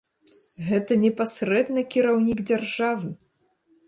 [0.69, 3.13] Гэта непасрэдна кіраўнік дзяржавы!